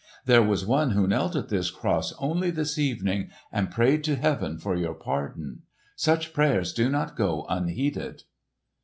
There 0.25 0.41
was 0.41 0.65
one 0.65 0.89
who 0.93 1.07
knelt 1.07 1.35
at 1.35 1.49
this 1.49 1.69
cross 1.69 2.11
only 2.17 2.49
this 2.49 2.79
evening 2.79 3.29
and 3.51 3.69
prayed 3.69 4.03
to 4.05 4.15
heaven 4.15 4.57
for 4.57 4.75
your 4.75 4.95
pardon. 4.95 5.61
Such 5.95 6.33
prayers 6.33 6.73
do 6.73 6.89
not 6.89 7.15
go 7.15 7.45
unheeded!" 7.47 8.23